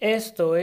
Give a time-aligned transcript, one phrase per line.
[0.00, 0.62] Esto es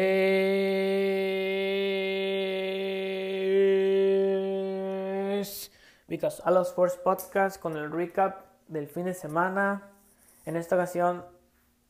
[6.08, 9.90] Because a los Force Podcast con el recap del fin de semana.
[10.46, 11.26] En esta ocasión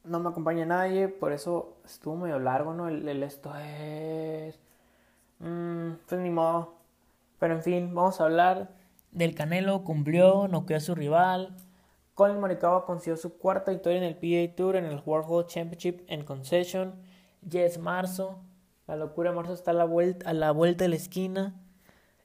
[0.03, 2.87] no me acompaña nadie, por eso estuvo medio largo, ¿no?
[2.87, 4.59] El, esto es.
[5.37, 6.73] Mmm, pues ni modo.
[7.37, 8.69] Pero en fin, vamos a hablar
[9.11, 9.83] del Canelo.
[9.83, 11.55] Cumplió, noqueó a su rival.
[12.15, 16.23] Colin Morikawa consiguió su cuarta victoria en el PA Tour en el World Championship en
[16.23, 16.95] Concession.
[17.47, 18.39] Ya es marzo.
[18.87, 21.53] La locura de marzo está a la vuelta, a la vuelta de la esquina.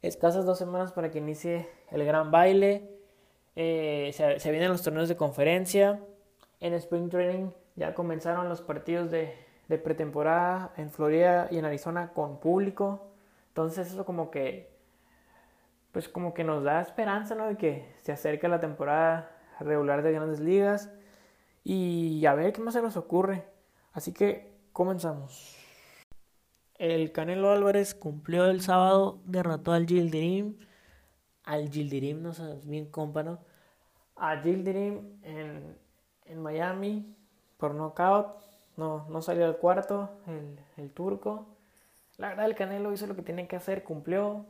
[0.01, 2.91] Escasas dos semanas para que inicie el gran baile.
[3.55, 6.01] Eh, se, vienen los torneos de conferencia.
[6.59, 9.37] En Spring Training ya comenzaron los partidos de,
[9.69, 13.13] pretemporada en Florida y en Arizona con público.
[13.49, 14.71] Entonces eso como que
[15.93, 17.47] pues como que nos da esperanza, ¿no?
[17.47, 20.89] De que se acerque la temporada regular de grandes ligas
[21.63, 23.45] y a ver qué más se nos ocurre.
[23.93, 24.50] Así que
[24.81, 25.59] comenzamos.
[26.79, 30.57] El Canelo Álvarez cumplió el sábado, derrotó al Gildirim,
[31.45, 33.41] al Gildirim, no sé, bien compa, ¿no?
[34.17, 35.77] A Gildirim en,
[36.25, 37.15] en Miami
[37.59, 38.29] por knockout,
[38.79, 41.59] no, no salió al cuarto el, el turco.
[42.17, 44.47] La verdad el Canelo hizo lo que tiene que hacer, cumplió,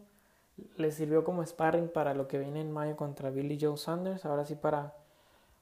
[0.76, 4.44] le sirvió como sparring para lo que viene en mayo contra Billy Joe Sanders, ahora
[4.44, 4.94] sí para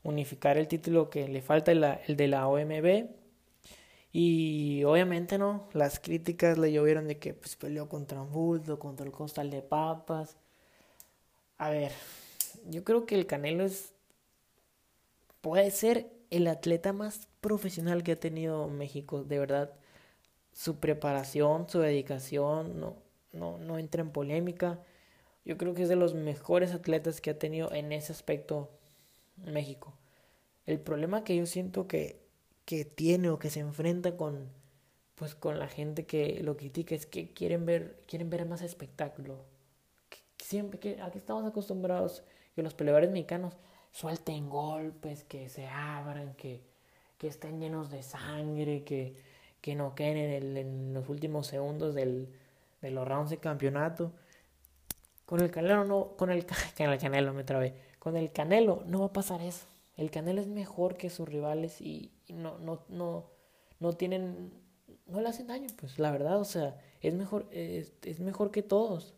[0.03, 3.28] unificar el título que le falta, el, el de la OMB.
[4.12, 5.69] Y obviamente, ¿no?
[5.73, 10.37] Las críticas le llovieron de que pues, peleó contra un contra el costal de papas.
[11.59, 11.92] A ver,
[12.70, 13.92] yo creo que el Canelo es.
[15.41, 19.73] puede ser el atleta más profesional que ha tenido México, de verdad.
[20.53, 22.97] Su preparación, su dedicación, no,
[23.33, 24.81] no, no entra en polémica.
[25.45, 28.70] Yo creo que es de los mejores atletas que ha tenido en ese aspecto
[29.37, 29.95] México.
[30.67, 32.20] El problema que yo siento que,
[32.69, 34.53] que tiene o que se enfrenta con
[35.15, 39.47] pues con la gente que lo critica es que quieren ver quieren ver más espectáculo.
[40.37, 42.25] siempre que aquí estamos acostumbrados
[42.55, 43.55] que los peleadores mexicanos
[43.91, 46.61] suelten golpes, que se abran, que,
[47.17, 49.17] que estén llenos de sangre, que,
[49.62, 52.28] que no queden en, en los últimos segundos del,
[52.83, 54.12] de los rounds de campeonato.
[55.25, 56.45] Con el Canelo no, con el,
[56.77, 57.75] con el Canelo me trabé.
[57.99, 59.67] Con el Canelo no va a pasar eso.
[59.97, 63.27] El Canelo es mejor que sus rivales y, no, no, no,
[63.81, 64.53] no tienen,
[65.06, 68.62] no le hacen daño, pues la verdad, o sea, es mejor, es, es mejor que
[68.62, 69.15] todos.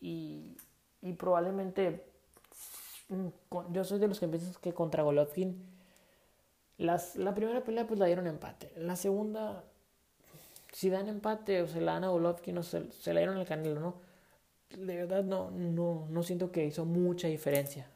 [0.00, 0.56] Y,
[1.02, 2.04] y probablemente,
[3.70, 5.64] yo soy de los que piensan que contra Golovkin,
[6.78, 8.72] las, la primera pelea pues la dieron empate.
[8.76, 9.64] La segunda,
[10.72, 13.46] si dan empate o se la dan a Golovkin o se, se la dieron al
[13.46, 13.94] Canelo, ¿no?
[14.76, 17.88] De verdad no, no, no siento que hizo mucha diferencia.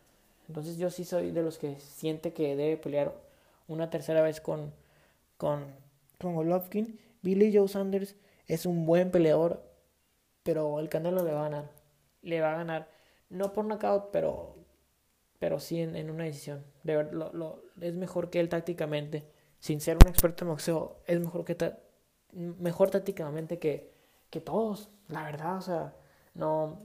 [0.48, 3.15] Entonces yo sí soy de los que siente que debe pelear
[3.70, 4.75] una tercera vez con,
[5.36, 5.75] con,
[6.19, 6.98] con.
[7.22, 8.16] Billy Joe Sanders
[8.47, 9.62] es un buen peleador,
[10.42, 11.70] pero el Canelo le va a ganar.
[12.22, 12.91] Le va a ganar,
[13.28, 14.56] no por knockout, pero,
[15.38, 16.64] pero sí en, una decisión.
[16.82, 19.25] De lo, es mejor que él tácticamente.
[19.60, 21.56] Sin ser un experto en boxeo, es mejor que
[22.32, 23.92] mejor tácticamente que,
[24.30, 24.91] que todos.
[25.09, 25.94] La verdad, o sea,
[26.34, 26.78] no.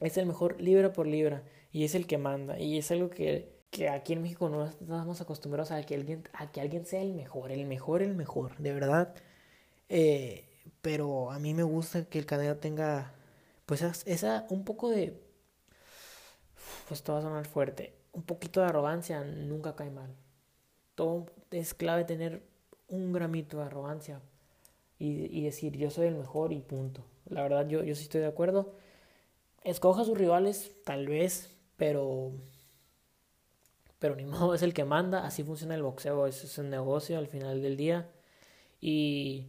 [0.00, 2.58] Es el mejor libra por libra y es el que manda.
[2.58, 6.50] Y es algo que, que aquí en México no estamos acostumbrados a que, alguien, a
[6.50, 9.14] que alguien sea el mejor, el mejor, el mejor, de verdad.
[9.90, 10.48] Eh,
[10.80, 13.12] pero a mí me gusta que el Canelo tenga,
[13.66, 15.20] pues, esa, un poco de,
[16.88, 20.16] pues, todo va a sonar fuerte, un poquito de arrogancia nunca cae mal.
[20.94, 22.42] Todo es clave tener
[22.88, 24.22] un gramito de arrogancia
[24.98, 27.04] y, y decir yo soy el mejor y punto.
[27.26, 28.72] La verdad yo, yo sí estoy de acuerdo.
[29.64, 32.32] Escoja a sus rivales, tal vez, pero
[33.98, 37.18] pero ni modo es el que manda, así funciona el boxeo, eso es un negocio
[37.18, 38.10] al final del día
[38.80, 39.48] y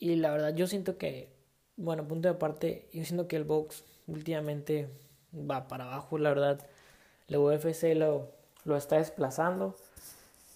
[0.00, 1.38] y la verdad yo siento que
[1.78, 4.90] bueno, punto de aparte, yo siento que el box últimamente
[5.32, 6.66] va para abajo, la verdad.
[7.28, 8.32] La UFC lo,
[8.64, 9.76] lo está desplazando.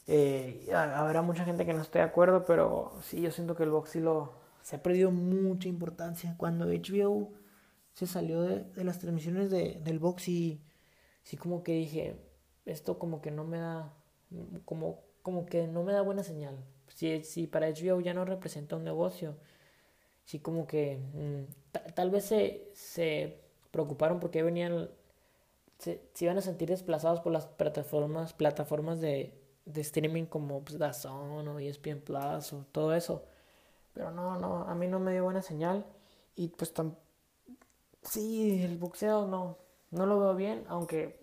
[0.09, 3.71] Eh, habrá mucha gente que no esté de acuerdo, pero sí, yo siento que el
[3.71, 4.33] box lo,
[4.63, 6.35] se ha perdido mucha importancia.
[6.37, 7.31] Cuando HBO
[7.95, 10.61] se salió de, de las transmisiones de, del box y
[11.23, 12.17] sí como que dije,
[12.67, 13.93] esto como que no me da,
[14.65, 16.57] como, como que no me da buena señal.
[16.89, 19.37] Si, si para HBO ya no representa un negocio,
[20.25, 24.91] sí como que mm, tal vez se, se preocuparon porque venían,
[25.79, 29.35] se, se, iban a sentir desplazados por las plataformas, plataformas de,
[29.67, 33.25] de streaming como pues, DAZN o ESPN Plus o todo eso.
[33.95, 35.87] Pero no, no, a mí no me dio buena señal
[36.37, 37.03] y pues tampoco
[38.03, 39.59] Sí, el boxeo no,
[39.91, 41.22] no lo veo bien, aunque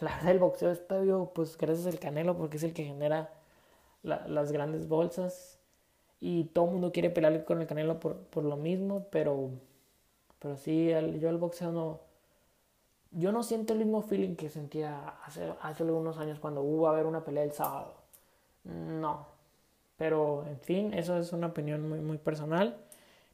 [0.00, 3.30] la verdad el boxeo está vivo, pues gracias al Canelo, porque es el que genera
[4.02, 5.58] las grandes bolsas.
[6.20, 9.50] Y todo el mundo quiere pelear con el Canelo por, por lo mismo, pero,
[10.38, 10.88] pero sí,
[11.20, 12.00] yo el boxeo no...
[13.12, 16.92] Yo no siento el mismo feeling que sentía hace, hace algunos años cuando hubo a
[16.92, 17.94] ver una pelea el sábado.
[18.64, 19.26] No.
[19.96, 22.76] Pero, en fin, eso es una opinión muy, muy personal.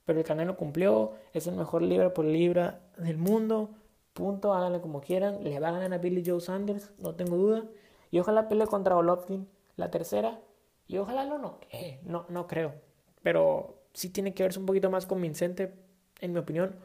[0.04, 3.70] Pero el Canelo cumplió, es el mejor libra por libra del mundo.
[4.12, 5.42] Punto, háganle como quieran.
[5.42, 7.64] Le va a ganar a Billy Joe Sanders, no tengo duda.
[8.10, 10.40] Y ojalá pelee contra Golovkin, la tercera.
[10.86, 11.58] Y ojalá lo no,
[12.04, 12.74] no, no creo.
[13.22, 15.74] Pero sí tiene que verse un poquito más convincente,
[16.20, 16.76] en mi opinión.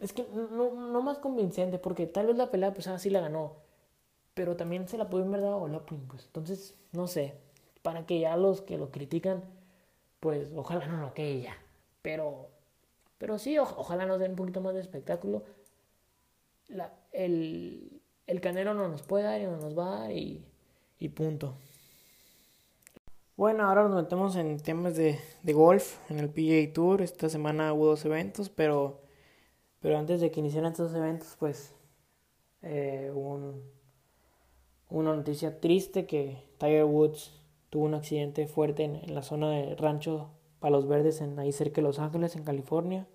[0.00, 3.56] Es que no, no más convincente, porque tal vez la pelea, pues así la ganó.
[4.34, 6.26] Pero también se la pudo haber dado a Golovkin, pues.
[6.26, 7.34] Entonces, no sé.
[7.82, 9.44] Para que ya los que lo critican,
[10.20, 11.56] pues ojalá no lo quede ya.
[12.02, 12.48] Pero,
[13.18, 15.44] pero sí, ojalá nos den un poquito más de espectáculo.
[16.68, 20.44] La, el, el Canelo no nos puede dar y no nos va a dar y,
[20.98, 21.54] y punto.
[23.36, 27.02] Bueno, ahora nos metemos en temas de, de, golf en el PGA Tour.
[27.02, 29.00] Esta semana hubo dos eventos, pero,
[29.80, 31.72] pero antes de que iniciaran estos eventos, pues
[32.62, 33.62] eh, hubo un,
[34.90, 39.76] una noticia triste que Tiger Woods tuvo un accidente fuerte en, en la zona de
[39.76, 43.06] Rancho Palos Verdes, en, ahí cerca de Los Ángeles, en California.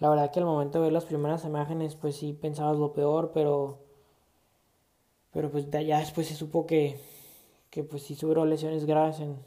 [0.00, 3.30] La verdad que al momento de ver las primeras imágenes, pues sí pensabas lo peor,
[3.32, 3.78] pero.
[5.32, 7.00] Pero pues ya después se supo que.
[7.70, 9.38] Que pues sí sufrió lesiones graves en.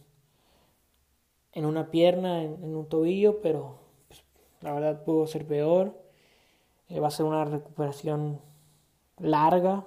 [1.54, 3.80] En una pierna, en, un tobillo, pero.
[4.08, 4.24] Pues,
[4.62, 5.98] la verdad pudo ser peor.
[6.90, 8.42] Eh, va a ser una recuperación
[9.18, 9.86] larga.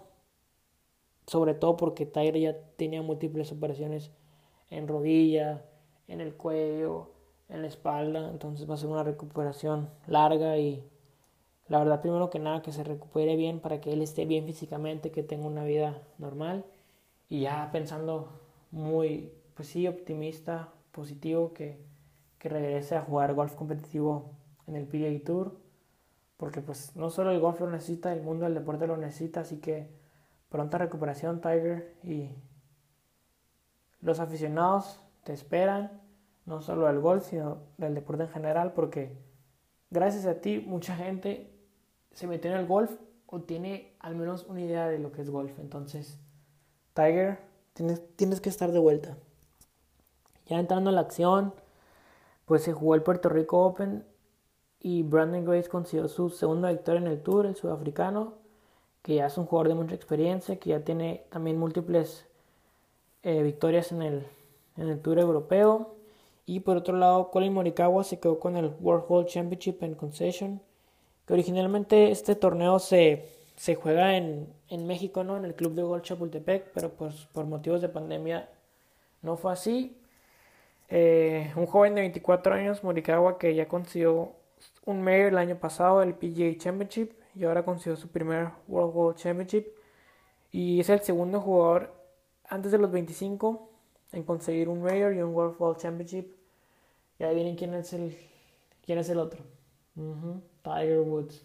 [1.26, 4.10] Sobre todo porque Tyre ya tenía múltiples operaciones
[4.68, 5.64] en rodilla,
[6.08, 7.10] en el cuello,
[7.50, 10.84] en la espalda, entonces va a ser una recuperación larga y
[11.68, 15.10] la verdad primero que nada que se recupere bien para que él esté bien físicamente,
[15.10, 16.64] que tenga una vida normal.
[17.28, 18.28] Y ya pensando
[18.70, 21.78] muy, pues sí, optimista, positivo, que,
[22.38, 24.32] que regrese a jugar golf competitivo
[24.66, 25.56] en el PGA Tour,
[26.36, 29.58] porque pues no solo el golf lo necesita, el mundo del deporte lo necesita, así
[29.58, 29.88] que
[30.48, 32.30] pronta recuperación Tiger y
[34.00, 35.99] los aficionados te esperan
[36.50, 39.16] no solo del golf, sino del deporte en general, porque
[39.90, 41.50] gracias a ti mucha gente
[42.12, 42.90] se metió en el golf
[43.26, 45.58] o tiene al menos una idea de lo que es golf.
[45.60, 46.18] Entonces,
[46.92, 47.38] Tiger,
[47.72, 49.16] tienes, tienes que estar de vuelta.
[50.46, 51.54] Ya entrando en la acción,
[52.44, 54.04] pues se jugó el Puerto Rico Open
[54.80, 58.34] y Brandon Grace consiguió su segunda victoria en el Tour, el sudafricano,
[59.02, 62.26] que ya es un jugador de mucha experiencia, que ya tiene también múltiples
[63.22, 64.26] eh, victorias en el,
[64.76, 65.99] en el Tour europeo.
[66.46, 70.62] Y por otro lado, Colin Morikawa se quedó con el World Hall Championship en Concession.
[71.26, 75.36] Que originalmente este torneo se, se juega en, en, México, ¿no?
[75.36, 78.48] En el Club de Golf Chapultepec, pero pues por motivos de pandemia
[79.22, 79.96] no fue así.
[80.88, 84.32] Eh, un joven de 24 años, Morikawa, que ya consiguió
[84.84, 89.16] un mayor el año pasado, el PGA Championship, y ahora consiguió su primer World Golf
[89.18, 89.68] Championship.
[90.50, 91.94] Y es el segundo jugador
[92.48, 93.69] antes de los 25
[94.12, 96.40] en conseguir un mayor y un World Championship
[97.20, 98.16] y ahí vienen quién es el,
[98.84, 99.42] quién es el otro.
[100.62, 101.44] Tiger Woods.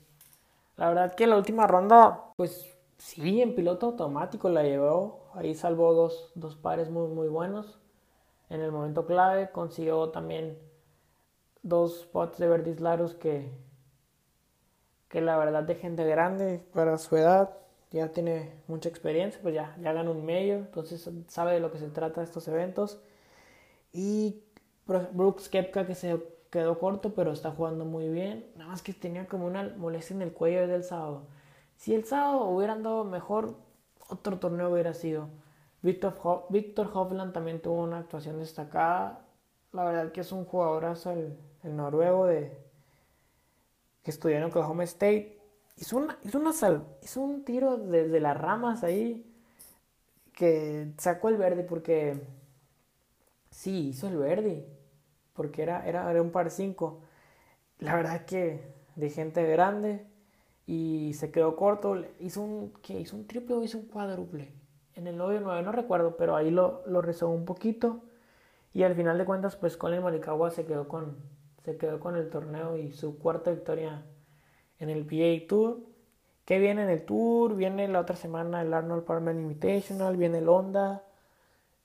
[0.78, 5.30] La verdad que la última ronda, pues sí, en piloto automático la llevó.
[5.34, 7.78] Ahí salvó dos, dos pares muy, muy buenos.
[8.50, 10.58] En el momento clave consiguió también
[11.62, 13.51] dos spots de verdis largos que,
[15.10, 19.75] que la verdad de gente grande para su edad ya tiene mucha experiencia, pues ya,
[19.82, 23.01] ya ganó un medio, entonces sabe de lo que se trata estos eventos.
[23.94, 24.44] Y
[24.86, 28.51] Brooks Kepka que se quedó corto, pero está jugando muy bien.
[28.56, 31.27] Nada más que tenía como una molestia en el cuello desde el sábado.
[31.77, 33.56] Si el sábado hubiera andado mejor,
[34.10, 35.30] otro torneo hubiera sido.
[35.82, 36.15] Victor,
[36.50, 39.25] Victor Hovland también tuvo una actuación destacada.
[39.72, 42.58] La verdad que es un jugadorazo el, el noruego de
[44.04, 45.35] que estudió en Oklahoma State.
[45.77, 46.51] Hizo, una, hizo, una
[47.03, 49.25] hizo un tiro desde las ramas ahí
[50.34, 52.22] que sacó el verde porque
[53.50, 54.65] sí, hizo el verde
[55.34, 57.01] porque era, era, era un par 5.
[57.79, 60.05] La verdad que de gente grande
[60.65, 62.03] y se quedó corto.
[62.20, 63.00] Hizo un, ¿qué?
[63.00, 64.53] ¿Hizo un triple o hizo un cuádruple?
[64.96, 68.01] En el 9 9 no recuerdo, pero ahí lo, lo rezó un poquito.
[68.74, 71.17] Y al final de cuentas, pues Colin Morikawa se quedó con,
[71.63, 74.03] se quedó con el torneo y su cuarta victoria
[74.79, 75.79] en el PA Tour.
[76.46, 77.55] ¿Qué viene en el Tour?
[77.55, 81.03] Viene la otra semana el Arnold Palmer Invitational, viene el Honda,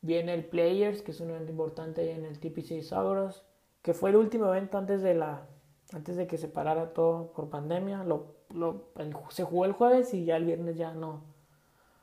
[0.02, 3.44] Viene el Players, que es un evento importante en el TPC Sauros,
[3.82, 5.46] que fue el último evento antes de la
[5.92, 8.04] antes de que se parara todo por pandemia.
[8.04, 8.92] Lo, lo,
[9.30, 11.24] se jugó el jueves y ya el viernes ya no,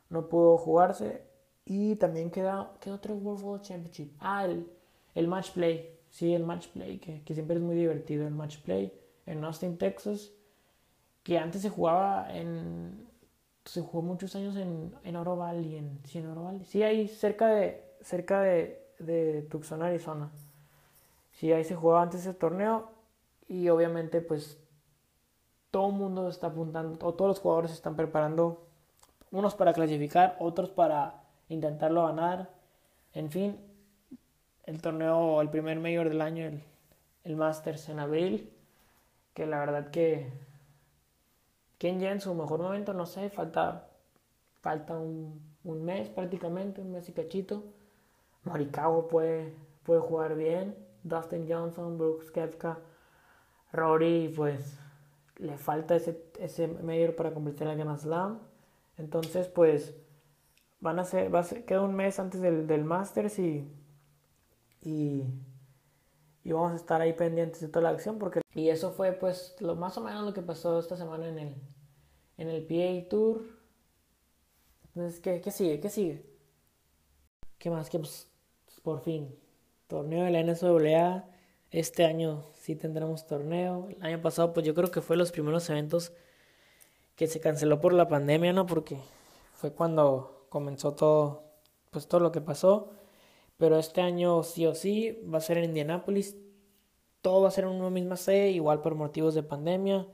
[0.10, 1.24] no pudo jugarse.
[1.66, 4.14] Y también queda, queda otro World World Championship.
[4.20, 4.70] Ah, el,
[5.16, 8.60] el match play, sí, el match play, que, que siempre es muy divertido el match
[8.60, 8.94] play
[9.26, 10.32] en Austin, Texas,
[11.28, 13.06] que antes se jugaba en,
[13.66, 17.10] se jugó muchos años en, en Oro Valley, en, sí, en Oro Valley, sí, ahí
[17.10, 20.32] cerca de, cerca de, de Tucson, Arizona,
[21.34, 22.92] sí, ahí se jugaba antes ese torneo
[23.50, 24.58] y obviamente pues
[25.70, 28.66] todo el mundo está apuntando, o todos los jugadores están preparando,
[29.30, 32.52] unos para clasificar, otros para intentarlo ganar,
[33.12, 33.60] en fin,
[34.64, 36.64] el torneo, el primer mayor del año, el,
[37.26, 38.50] el Masters en abril,
[39.34, 40.47] que la verdad que
[41.78, 43.90] quien ya en su mejor momento, no sé, falta,
[44.62, 47.64] falta un, un mes prácticamente, un mes y cachito.
[48.44, 49.54] Morikawa puede,
[49.84, 52.80] puede jugar bien, Dustin Johnson, Brooks Kefka,
[53.74, 54.80] Rory, pues
[55.38, 58.40] le falta ese, ese mayor para completar el Grand Slam.
[58.98, 59.96] Entonces, pues
[60.80, 63.68] van a ser, a ser, queda un mes antes del, del Masters y,
[64.82, 65.26] y,
[66.48, 69.56] y, vamos a estar ahí pendientes de toda la acción porque y eso fue pues
[69.60, 71.56] lo más o menos lo que pasó esta semana en el
[72.38, 73.44] en el PA Tour
[74.96, 75.80] entonces ¿qué, qué sigue?
[75.80, 76.26] ¿qué sigue?
[77.58, 77.90] ¿qué más?
[77.90, 78.28] que pues,
[78.84, 79.36] por fin
[79.88, 81.30] torneo de la NCAA
[81.72, 85.70] este año sí tendremos torneo el año pasado pues yo creo que fue los primeros
[85.70, 86.14] eventos
[87.16, 88.98] que se canceló por la pandemia no porque
[89.58, 91.44] fue cuando comenzó todo,
[91.90, 92.92] pues todo lo que pasó.
[93.58, 96.38] Pero este año sí o sí va a ser en Indianápolis.
[97.22, 100.08] Todo va a ser en una misma sede, igual por motivos de pandemia.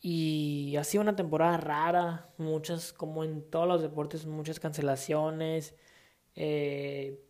[0.00, 5.74] Y ha sido una temporada rara, muchas, como en todos los deportes, muchas cancelaciones,
[6.36, 7.20] eh,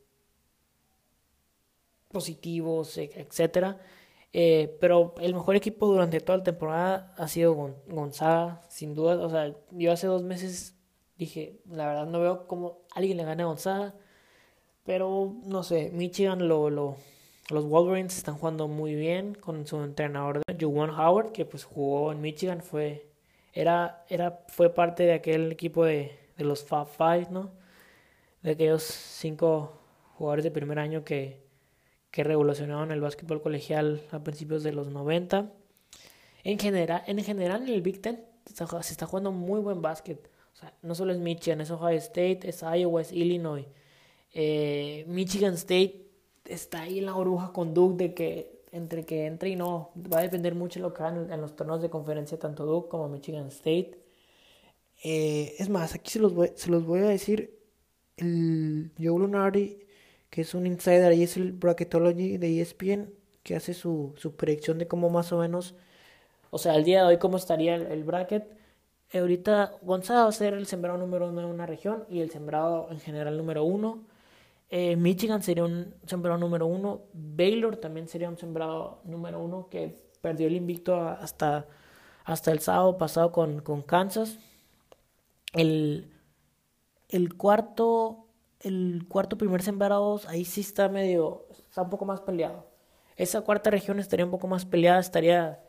[2.08, 3.80] positivos, e, etcétera.
[4.32, 7.54] Eh, pero el mejor equipo durante toda la temporada ha sido
[7.88, 9.16] Gonzaga, sin duda.
[9.24, 10.78] O sea, yo hace dos meses
[11.18, 13.94] Dije, la verdad no veo cómo alguien le gane a Gonzaga.
[14.88, 16.96] Pero no sé, Michigan, lo, lo,
[17.50, 22.22] los Wolverines están jugando muy bien con su entrenador, Juwan Howard, que pues jugó en
[22.22, 23.06] Michigan, fue,
[23.52, 27.50] era, era, fue parte de aquel equipo de, de los Fab Five, ¿no?
[28.40, 29.78] De aquellos cinco
[30.14, 31.44] jugadores de primer año que,
[32.10, 35.52] que revolucionaron el básquetbol colegial a principios de los 90.
[36.44, 40.30] En general, en general en el Big Ten se está jugando muy buen básquet.
[40.54, 43.66] O sea, no solo es Michigan, es Ohio State, es Iowa, es Illinois.
[44.34, 46.06] Eh, Michigan State
[46.44, 50.18] está ahí en la burbuja con Duke de que entre que entre y no, va
[50.18, 53.08] a depender mucho de lo que hagan en los torneos de conferencia, tanto Duke como
[53.08, 53.98] Michigan State.
[55.04, 57.56] Eh, es más, aquí se los voy, a decir.
[58.16, 59.78] El Joe Lunardi,
[60.30, 63.12] que es un insider, ahí es el Bracketology de ESPN,
[63.44, 65.76] que hace su, su predicción de cómo más o menos,
[66.50, 68.58] o sea, al día de hoy, cómo estaría el bracket.
[69.12, 72.30] Eh, ahorita Gonzaga va a ser el sembrado número uno de una región y el
[72.30, 74.04] sembrado en general número uno.
[74.70, 77.02] Eh, Michigan sería un sembrado número uno.
[77.12, 81.66] Baylor también sería un sembrado número uno que perdió el invicto hasta,
[82.24, 84.38] hasta el sábado pasado con, con Kansas.
[85.52, 86.10] El,
[87.08, 88.24] el cuarto
[88.60, 92.66] el cuarto primer sembrado ahí sí está medio está un poco más peleado.
[93.16, 95.60] Esa cuarta región estaría un poco más peleada, estaría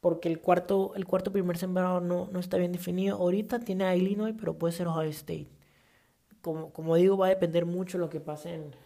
[0.00, 3.16] porque el cuarto, el cuarto primer sembrado no, no está bien definido.
[3.16, 5.48] Ahorita tiene a Illinois, pero puede ser Ohio State.
[6.46, 8.76] Como, como digo, va a depender mucho lo que pase en,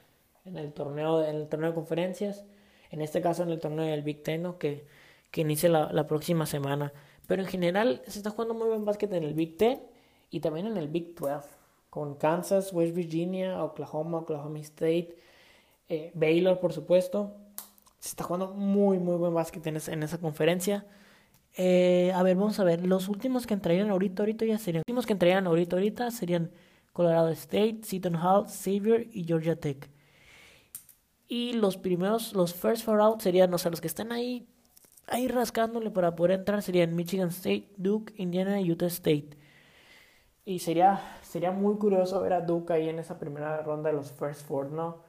[0.47, 2.47] en, el torneo, en el torneo de conferencias.
[2.91, 4.87] En este caso, en el torneo del Big Ten, que,
[5.31, 6.91] que inicia la, la, próxima semana.
[7.27, 9.83] Pero en general, se está jugando muy buen básquet en el Big Ten
[10.31, 11.51] y también en el Big 12.
[11.91, 15.15] Con Kansas, West Virginia, Oklahoma, Oklahoma State,
[15.91, 17.37] eh, Baylor, por supuesto.
[17.99, 20.87] Se está jugando muy, muy buen básquet en esa, en esa conferencia.
[21.59, 22.87] Eh, a ver, vamos a ver.
[22.87, 24.81] Los últimos que entrarían ahorita, ahorita ya serían.
[24.81, 26.51] Los últimos que entrarían ahorita, ahorita serían
[26.93, 29.89] Colorado State, Seton Hall, Xavier y Georgia Tech.
[31.29, 34.49] Y los primeros, los first four out serían, o sea, los que están ahí,
[35.07, 39.39] ahí rascándole para poder entrar serían Michigan State, Duke, Indiana y Utah State.
[40.45, 44.11] Y sería, sería muy curioso ver a Duke ahí en esa primera ronda de los
[44.11, 45.05] first four, ¿no?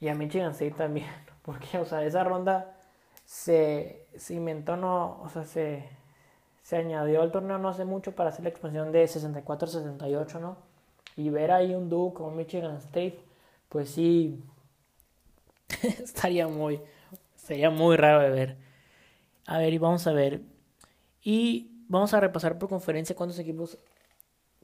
[0.00, 1.06] Y a Michigan State también,
[1.42, 2.76] porque, o sea, esa ronda
[3.24, 5.88] se, inventó, no, o sea, se,
[6.62, 10.69] se añadió al torneo no hace mucho para hacer la expansión de 64-68, ¿no?
[11.16, 13.18] Y ver ahí un Duke como Michigan State,
[13.68, 14.38] pues sí,
[15.82, 16.80] estaría muy,
[17.36, 18.56] sería muy raro de ver.
[19.46, 20.42] A ver, y vamos a ver.
[21.22, 23.78] Y vamos a repasar por conferencia cuántos equipos,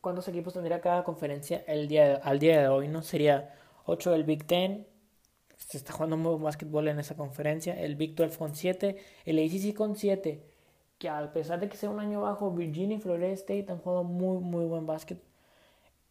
[0.01, 3.03] cuántos equipos tendría cada conferencia el día, al día de hoy, ¿no?
[3.03, 3.55] Sería
[3.87, 4.87] 8 del Big Ten,
[5.57, 7.79] se está jugando muy básquetbol en esa conferencia.
[7.81, 10.43] El Big 12 con 7, el ACC con 7,
[10.99, 14.05] que a pesar de que sea un año bajo, Virginia y Florida State han jugado
[14.05, 15.19] muy, muy buen básquet.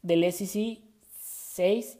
[0.06, 0.84] Del SEC,
[1.18, 1.98] 6,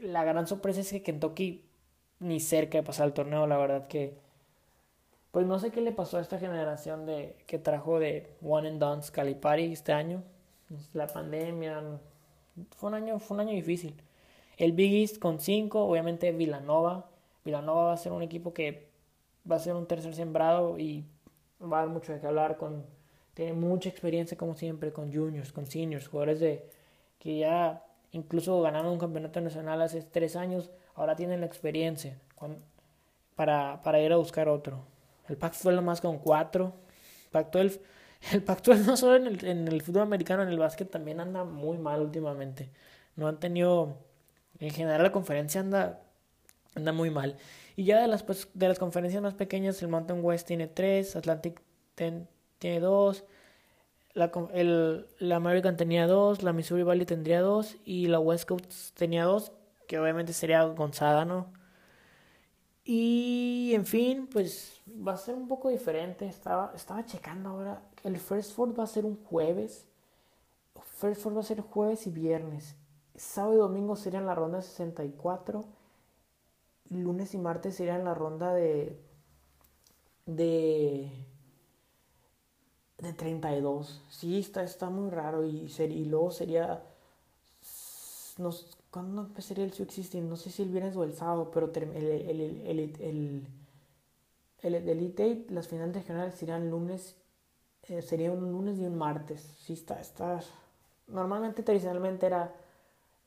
[0.00, 1.62] la gran sorpresa es que Kentucky
[2.20, 4.16] ni cerca de pasar el torneo, la verdad que
[5.30, 8.78] pues no sé qué le pasó a esta generación de que trajo de One and
[8.78, 10.22] Done Calipari este año.
[10.94, 11.82] La pandemia
[12.70, 13.94] fue un año fue un año difícil.
[14.56, 17.10] El Big East con 5, obviamente Villanova.
[17.44, 18.88] Villanova va a ser un equipo que
[19.50, 21.04] va a ser un tercer sembrado y
[21.60, 22.86] va a dar mucho de qué hablar con
[23.36, 26.70] tiene mucha experiencia como siempre con juniors, con seniors, jugadores de
[27.18, 32.18] que ya incluso ganaron un campeonato nacional hace tres años, ahora tienen la experiencia
[33.34, 34.86] para, para ir a buscar otro.
[35.28, 36.72] El Pac-12 más con cuatro.
[37.30, 37.78] Pac-12,
[38.32, 41.44] el Pac-12 no solo en el, en el fútbol americano, en el básquet también anda
[41.44, 42.70] muy mal últimamente.
[43.16, 43.98] No han tenido,
[44.60, 46.00] en general la conferencia anda,
[46.74, 47.36] anda muy mal.
[47.76, 51.16] Y ya de las, pues, de las conferencias más pequeñas, el Mountain West tiene tres,
[51.16, 51.60] Atlantic
[52.58, 53.24] tiene dos,
[54.14, 58.96] la, el, la American tenía dos, la Missouri Valley tendría dos y la West Coast
[58.96, 59.52] tenía dos,
[59.86, 61.52] que obviamente sería Gonzaga, ¿no?
[62.88, 66.24] Y en fin, pues va a ser un poco diferente.
[66.26, 67.82] Estaba, estaba checando ahora.
[68.04, 69.86] El First Four va a ser un jueves.
[70.98, 72.76] First Four va a ser jueves y viernes.
[73.16, 75.64] Sábado y domingo serían la ronda 64.
[76.90, 78.96] Lunes y martes serían la ronda de.
[80.26, 81.10] de
[82.98, 84.02] de 32.
[84.08, 86.82] Sí, está, está muy raro y, y luego sería...
[88.38, 88.50] No,
[88.90, 90.24] ¿Cuándo empezaría el Sweet 16?
[90.24, 93.46] No sé si el viernes o el sábado, pero el, el, el,
[94.62, 97.16] el, Elite las finales regionales serían lunes,
[97.84, 99.42] eh, sería un lunes y un martes.
[99.58, 100.40] Sí, está, está...
[101.08, 102.54] Normalmente, tradicionalmente era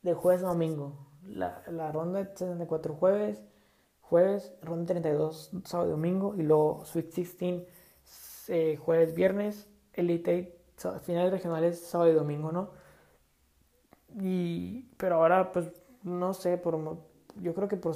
[0.02, 0.94] de jueves a domingo.
[1.24, 3.42] La, la ronda de 74 jueves,
[4.02, 7.64] jueves, ronda 32 sábado y domingo, y luego Sweet 16
[8.50, 10.60] eh, jueves, viernes, Elite
[11.04, 12.72] finales regionales sábado y domingo, ¿no?
[14.22, 15.72] Y, pero ahora, pues,
[16.04, 16.80] no sé, por,
[17.36, 17.96] yo creo que por,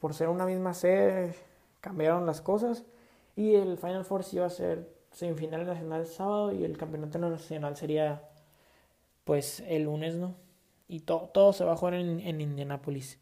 [0.00, 1.34] por ser una misma sede
[1.80, 2.84] cambiaron las cosas
[3.36, 8.28] y el Final Four iba a ser semifinal nacional sábado y el campeonato nacional sería,
[9.24, 10.34] pues, el lunes, ¿no?
[10.88, 13.18] Y todo se va a jugar en, en Indianápolis.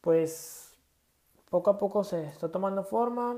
[0.00, 0.78] Pues,
[1.50, 3.36] poco a poco se está tomando forma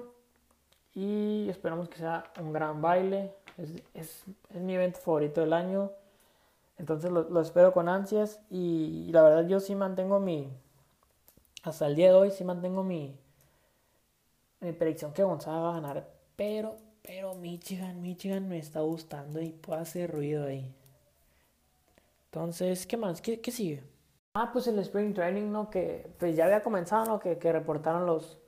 [0.94, 3.35] y esperamos que sea un gran baile.
[3.57, 4.24] Es, es,
[4.61, 5.90] mi evento favorito del año.
[6.78, 10.50] Entonces lo, lo, espero con ansias y, la verdad yo sí mantengo mi,
[11.62, 13.16] hasta el día de hoy sí mantengo mi,
[14.61, 16.09] mi predicción que Gonzaga va a ganar.
[16.35, 20.74] Pero, pero Michigan, Michigan me está gustando y puede hacer ruido ahí.
[22.26, 23.20] Entonces, ¿qué más?
[23.20, 23.85] ¿Qué, qué sigue?
[24.35, 25.68] Ah, pues el Spring Training, ¿no?
[25.68, 27.20] Que pues ya había comenzado, ¿no?
[27.20, 28.41] Que reportaron los,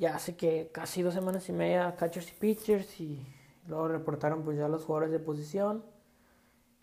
[0.00, 3.22] ya hace que casi dos semanas y media catchers y pitchers y
[3.66, 5.84] luego reportaron pues ya los jugadores de posición.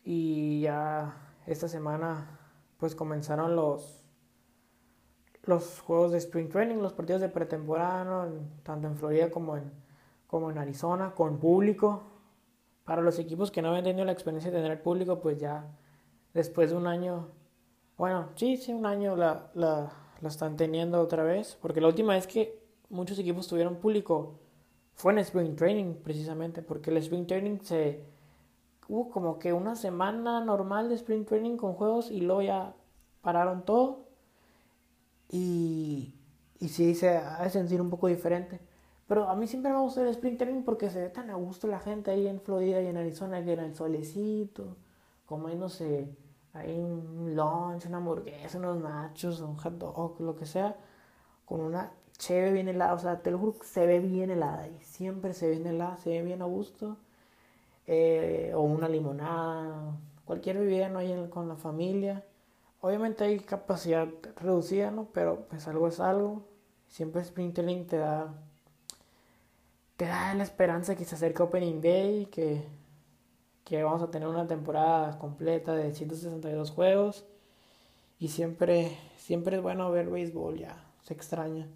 [0.04, 2.40] Y ya esta semana
[2.78, 4.04] pues comenzaron los
[5.44, 8.30] los juegos de spring training, los partidos de pretemporada,
[8.64, 9.72] tanto en Florida como en,
[10.28, 12.04] como en Arizona, con público.
[12.84, 15.66] Para los equipos que no habían tenido la experiencia de tener público, pues ya
[16.34, 17.30] después de un año,
[17.98, 22.14] bueno, sí, sí, un año la, la, la están teniendo otra vez, porque la última
[22.14, 24.39] vez que muchos equipos tuvieron público
[24.95, 28.04] fue en Spring Training precisamente, porque el Spring Training se
[28.88, 32.73] hubo como que una semana normal de Spring Training con juegos y luego ya
[33.21, 34.06] pararon todo
[35.30, 36.15] y,
[36.60, 38.60] y sí se hace sentir un poco diferente.
[39.08, 41.67] Pero a mí siempre me gusta el Spring Training porque se ve tan a gusto
[41.67, 44.78] la gente ahí en Florida y en Arizona que era el solecito,
[45.26, 46.10] comiéndose
[46.54, 50.76] ahí un lunch, una hamburguesa, unos nachos, un hot dog, lo que sea,
[51.45, 51.91] con una
[52.30, 55.52] ve bien helada, o sea, te lo se ve bien helada y siempre se ve
[55.54, 56.98] bien helada, se ve bien a gusto.
[57.88, 62.26] Eh, o una limonada, cualquier bebida no hay con la familia.
[62.82, 65.08] Obviamente hay capacidad reducida, ¿no?
[65.14, 66.46] Pero pues algo es algo.
[66.90, 68.34] Siempre Sprinterling te da
[69.98, 72.64] te da la esperanza que se acerque Opening Day, que,
[73.66, 77.26] que vamos a tener una temporada completa de 162 juegos.
[78.20, 81.68] Y siempre, siempre es bueno ver béisbol, ya se extraña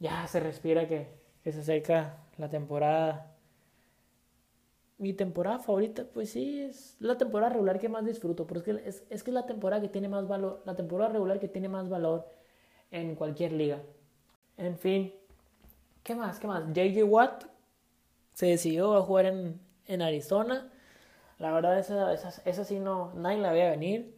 [0.00, 1.08] ya se respira que,
[1.44, 3.34] se acerca la temporada.
[4.98, 9.22] Mi temporada favorita, pues sí, es la temporada regular que más disfruto, porque es, es
[9.22, 12.28] que es la temporada que tiene más valor, la temporada regular que tiene más valor
[12.90, 13.80] en cualquier liga.
[14.56, 15.14] En fin,
[16.02, 16.40] ¿qué más?
[16.40, 16.64] ¿Qué más?
[16.72, 17.44] JJ Watt
[18.34, 20.70] se decidió a jugar en, en Arizona.
[21.38, 24.16] La verdad, esa, esa, esa sí no, nadie la veía venir.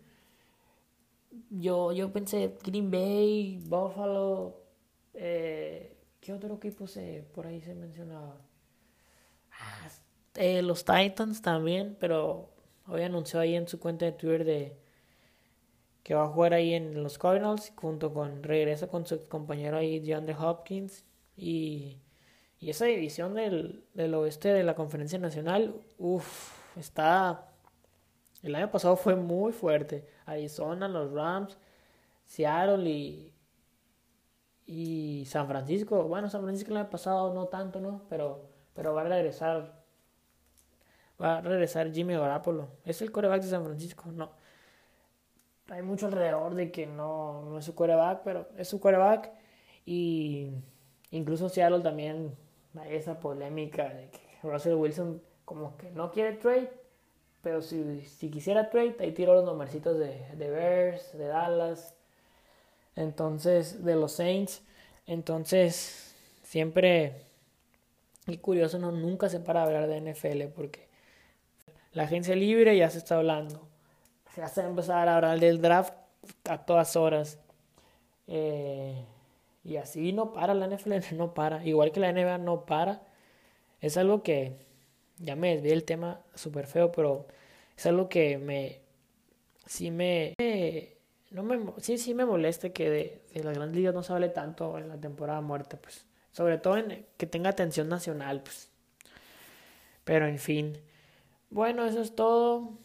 [1.50, 4.59] Yo, yo pensé Green Bay, Buffalo,
[5.14, 8.36] eh, ¿Qué otro equipo se, por ahí se mencionaba?
[9.52, 9.88] Ah,
[10.34, 12.50] eh, los Titans también, pero
[12.86, 14.76] hoy anunció ahí en su cuenta de Twitter de
[16.02, 20.00] que va a jugar ahí en los Cardinals, junto con, regresa con su compañero ahí,
[20.00, 21.04] DeAndre Hopkins,
[21.36, 21.98] y,
[22.58, 27.52] y esa división del, del oeste de la conferencia nacional, uff, está,
[28.42, 31.58] el año pasado fue muy fuerte, Arizona, los Rams,
[32.26, 33.34] Seattle y,
[34.72, 38.02] y San Francisco, bueno, San Francisco el año pasado no tanto, ¿no?
[38.08, 39.82] Pero, pero va a regresar,
[41.20, 44.30] va a regresar Jimmy Garoppolo, es el coreback de San Francisco, no,
[45.70, 49.32] hay mucho alrededor de que no, no es su quarterback, pero es su quarterback.
[49.86, 50.50] Y
[51.10, 52.36] incluso Seattle también
[52.78, 56.70] hay esa polémica de que Russell Wilson como que no quiere trade,
[57.42, 61.96] pero si, si quisiera trade, ahí tiró los numercitos de, de Bears, de Dallas,
[63.00, 64.62] entonces de los Saints.
[65.06, 67.22] Entonces, siempre,
[68.26, 70.88] y curioso, no, nunca se para a hablar de NFL porque
[71.92, 73.70] la agencia libre ya se está hablando
[74.34, 75.94] se hace empezar a hablar del draft
[76.48, 77.38] a todas horas.
[78.26, 79.04] Eh,
[79.64, 81.64] y así no para la NFL, no para.
[81.64, 83.02] Igual que la NBA no para.
[83.80, 84.56] Es algo que,
[85.18, 87.26] ya me desvié el tema súper feo, pero
[87.76, 88.80] es algo que me,
[89.66, 90.34] sí me,
[91.30, 94.28] no me, sí, sí me molesta que de, de las grandes ligas no se hable
[94.28, 96.06] tanto en la temporada muerta, pues.
[96.32, 98.70] Sobre todo en que tenga atención nacional, pues.
[100.04, 100.76] Pero en fin.
[101.50, 102.78] Bueno, eso es todo.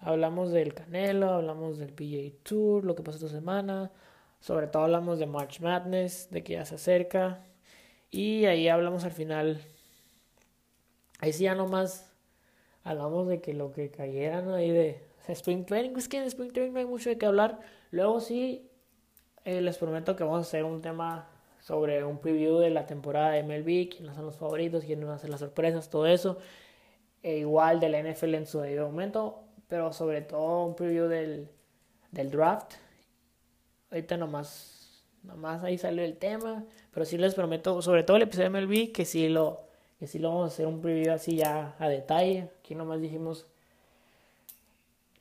[0.00, 3.90] Hablamos del Canelo, hablamos del PGA Tour, lo que pasó esta semana.
[4.40, 7.42] Sobre todo hablamos de March Madness, de que ya se acerca.
[8.10, 9.60] Y ahí hablamos al final.
[11.20, 12.12] Ahí sí ya nomás
[12.84, 15.96] hablamos de que lo que cayeran ahí de Spring Training.
[15.96, 17.60] Es que en Spring Training no hay mucho de qué hablar.
[17.90, 18.68] Luego sí,
[19.44, 21.28] eh, les prometo que vamos a hacer un tema
[21.60, 25.18] sobre un preview de la temporada de MLB, quiénes son los favoritos, quiénes van a
[25.18, 26.38] ser las sorpresas, todo eso.
[27.22, 31.48] E igual de la NFL en su debido momento pero sobre todo un preview del,
[32.10, 32.74] del draft.
[33.90, 38.50] Ahorita nomás, nomás ahí salió el tema, pero sí les prometo, sobre todo el episodio
[38.50, 39.60] de MLB, que sí lo,
[39.98, 42.50] que sí lo vamos a hacer un preview así ya a detalle.
[42.58, 43.46] Aquí nomás dijimos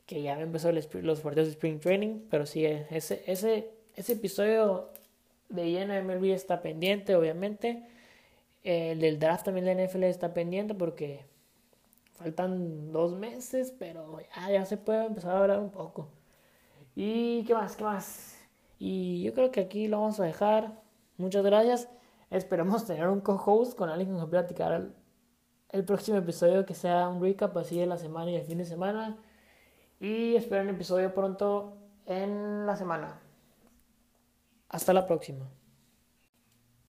[0.07, 4.89] que ya empezó los partidos de Spring Training, pero sí, ese, ese, ese episodio
[5.49, 7.83] de llena MLB está pendiente, obviamente.
[8.63, 11.25] El del draft también de NFL está pendiente porque
[12.17, 16.09] Faltan dos meses, pero ya, ya se puede empezar a hablar un poco.
[16.95, 17.75] ¿Y qué más?
[17.75, 18.39] ¿Qué más?
[18.79, 20.81] Y yo creo que aquí lo vamos a dejar.
[21.17, 21.89] Muchas gracias.
[22.31, 24.95] Esperemos tener un co-host con alguien que nos platicar el,
[25.69, 28.65] el, próximo episodio que sea un recap así de la semana y el fin de
[28.65, 29.17] semana.
[29.99, 33.19] Y espero un episodio pronto en la semana.
[34.69, 35.49] Hasta la próxima.